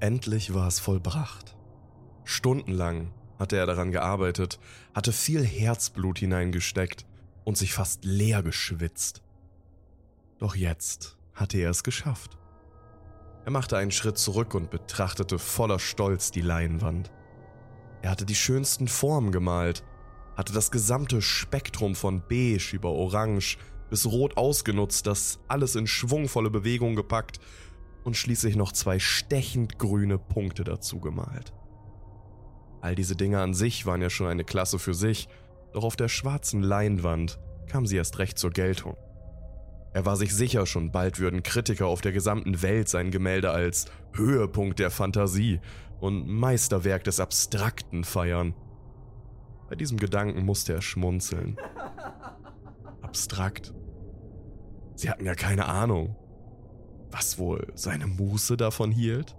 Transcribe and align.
Endlich 0.00 0.52
war 0.54 0.66
es 0.66 0.80
vollbracht. 0.80 1.56
Stundenlang 2.24 3.12
hatte 3.38 3.56
er 3.56 3.66
daran 3.66 3.92
gearbeitet, 3.92 4.58
hatte 4.94 5.12
viel 5.12 5.44
Herzblut 5.44 6.18
hineingesteckt 6.18 7.06
und 7.44 7.56
sich 7.56 7.72
fast 7.72 8.04
leer 8.04 8.42
geschwitzt. 8.42 9.22
Doch 10.38 10.56
jetzt 10.56 11.16
hatte 11.34 11.58
er 11.58 11.70
es 11.70 11.82
geschafft. 11.82 12.38
Er 13.44 13.50
machte 13.50 13.76
einen 13.76 13.90
Schritt 13.90 14.18
zurück 14.18 14.54
und 14.54 14.70
betrachtete 14.70 15.38
voller 15.38 15.78
Stolz 15.78 16.30
die 16.30 16.40
Leinwand. 16.40 17.12
Er 18.02 18.10
hatte 18.10 18.24
die 18.24 18.34
schönsten 18.34 18.88
Formen 18.88 19.32
gemalt, 19.32 19.84
hatte 20.36 20.52
das 20.52 20.70
gesamte 20.70 21.20
Spektrum 21.22 21.94
von 21.94 22.22
beige 22.26 22.74
über 22.74 22.90
orange 22.90 23.58
bis 23.90 24.06
rot 24.06 24.36
ausgenutzt, 24.36 25.06
das 25.06 25.38
alles 25.46 25.76
in 25.76 25.86
schwungvolle 25.86 26.50
Bewegung 26.50 26.96
gepackt 26.96 27.38
und 28.04 28.16
schließlich 28.16 28.56
noch 28.56 28.72
zwei 28.72 28.98
stechend 28.98 29.78
grüne 29.78 30.18
Punkte 30.18 30.62
dazu 30.62 31.00
gemalt. 31.00 31.52
All 32.80 32.94
diese 32.94 33.16
Dinge 33.16 33.40
an 33.40 33.54
sich 33.54 33.86
waren 33.86 34.02
ja 34.02 34.10
schon 34.10 34.26
eine 34.26 34.44
Klasse 34.44 34.78
für 34.78 34.94
sich, 34.94 35.28
doch 35.72 35.84
auf 35.84 35.96
der 35.96 36.08
schwarzen 36.08 36.62
Leinwand 36.62 37.40
kam 37.66 37.86
sie 37.86 37.96
erst 37.96 38.18
recht 38.18 38.38
zur 38.38 38.50
Geltung. 38.50 38.96
Er 39.94 40.04
war 40.04 40.16
sich 40.16 40.34
sicher, 40.34 40.66
schon 40.66 40.92
bald 40.92 41.18
würden 41.18 41.42
Kritiker 41.42 41.86
auf 41.86 42.00
der 42.00 42.12
gesamten 42.12 42.62
Welt 42.62 42.88
sein 42.88 43.10
Gemälde 43.10 43.50
als 43.50 43.86
Höhepunkt 44.12 44.80
der 44.80 44.90
Fantasie 44.90 45.60
und 46.00 46.26
Meisterwerk 46.28 47.04
des 47.04 47.20
Abstrakten 47.20 48.04
feiern. 48.04 48.54
Bei 49.68 49.76
diesem 49.76 49.98
Gedanken 49.98 50.44
musste 50.44 50.74
er 50.74 50.82
schmunzeln. 50.82 51.56
Abstrakt. 53.02 53.72
Sie 54.96 55.08
hatten 55.08 55.24
ja 55.24 55.34
keine 55.34 55.66
Ahnung, 55.66 56.16
was 57.14 57.38
wohl 57.38 57.72
seine 57.76 58.08
Muße 58.08 58.56
davon 58.56 58.90
hielt. 58.90 59.36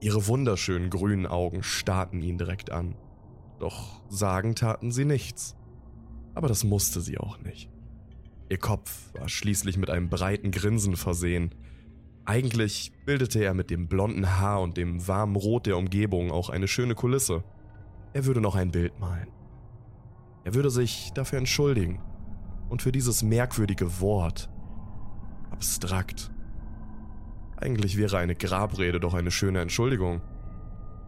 Ihre 0.00 0.26
wunderschönen 0.26 0.90
grünen 0.90 1.26
Augen 1.26 1.62
starrten 1.62 2.22
ihn 2.22 2.38
direkt 2.38 2.72
an. 2.72 2.96
Doch 3.60 4.02
sagen 4.08 4.56
taten 4.56 4.90
sie 4.90 5.04
nichts. 5.04 5.56
Aber 6.34 6.48
das 6.48 6.64
musste 6.64 7.00
sie 7.00 7.18
auch 7.18 7.38
nicht. 7.38 7.70
Ihr 8.48 8.58
Kopf 8.58 9.12
war 9.14 9.28
schließlich 9.28 9.76
mit 9.76 9.90
einem 9.90 10.08
breiten 10.08 10.50
Grinsen 10.50 10.96
versehen. 10.96 11.54
Eigentlich 12.24 12.92
bildete 13.06 13.44
er 13.44 13.54
mit 13.54 13.70
dem 13.70 13.88
blonden 13.88 14.38
Haar 14.38 14.60
und 14.60 14.76
dem 14.76 15.06
warmen 15.06 15.36
Rot 15.36 15.66
der 15.66 15.76
Umgebung 15.76 16.32
auch 16.32 16.50
eine 16.50 16.66
schöne 16.66 16.94
Kulisse. 16.94 17.44
Er 18.12 18.24
würde 18.24 18.40
noch 18.40 18.56
ein 18.56 18.72
Bild 18.72 18.98
malen. 18.98 19.28
Er 20.44 20.54
würde 20.54 20.70
sich 20.70 21.12
dafür 21.14 21.38
entschuldigen 21.38 22.00
und 22.68 22.82
für 22.82 22.92
dieses 22.92 23.22
merkwürdige 23.22 24.00
Wort. 24.00 24.50
Abstrakt. 25.50 26.32
Eigentlich 27.60 27.96
wäre 27.96 28.18
eine 28.18 28.36
Grabrede 28.36 29.00
doch 29.00 29.14
eine 29.14 29.30
schöne 29.30 29.60
Entschuldigung. 29.60 30.20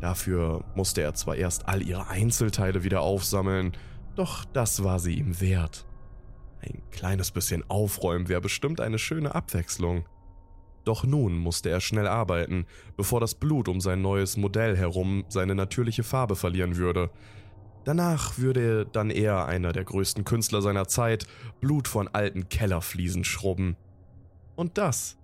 Dafür 0.00 0.62
musste 0.74 1.00
er 1.00 1.14
zwar 1.14 1.36
erst 1.36 1.68
all 1.68 1.82
ihre 1.82 2.08
Einzelteile 2.08 2.84
wieder 2.84 3.00
aufsammeln, 3.00 3.72
doch 4.14 4.44
das 4.44 4.84
war 4.84 4.98
sie 4.98 5.14
ihm 5.14 5.40
wert. 5.40 5.86
Ein 6.60 6.82
kleines 6.90 7.30
bisschen 7.30 7.68
Aufräumen 7.68 8.28
wäre 8.28 8.42
bestimmt 8.42 8.80
eine 8.80 8.98
schöne 8.98 9.34
Abwechslung. 9.34 10.04
Doch 10.84 11.04
nun 11.04 11.38
musste 11.38 11.70
er 11.70 11.80
schnell 11.80 12.06
arbeiten, 12.06 12.66
bevor 12.96 13.20
das 13.20 13.34
Blut 13.34 13.68
um 13.68 13.80
sein 13.80 14.02
neues 14.02 14.36
Modell 14.36 14.76
herum 14.76 15.24
seine 15.28 15.54
natürliche 15.54 16.02
Farbe 16.02 16.36
verlieren 16.36 16.76
würde. 16.76 17.10
Danach 17.84 18.36
würde 18.36 18.86
dann 18.86 19.10
er, 19.10 19.46
einer 19.46 19.72
der 19.72 19.84
größten 19.84 20.24
Künstler 20.24 20.60
seiner 20.60 20.88
Zeit, 20.88 21.26
Blut 21.60 21.88
von 21.88 22.08
alten 22.08 22.50
Kellerfliesen 22.50 23.24
schrubben. 23.24 23.76
Und 24.56 24.76
das 24.76 25.16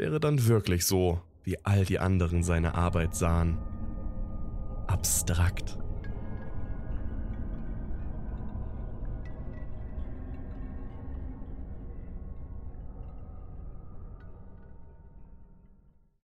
wäre 0.00 0.18
dann 0.18 0.46
wirklich 0.46 0.86
so, 0.86 1.20
wie 1.44 1.62
all 1.62 1.84
die 1.84 1.98
anderen 1.98 2.42
seine 2.42 2.74
Arbeit 2.74 3.14
sahen. 3.14 3.58
Abstrakt. 4.86 5.78